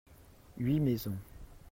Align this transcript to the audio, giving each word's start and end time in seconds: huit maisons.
huit 0.57 0.79
maisons. 0.79 1.19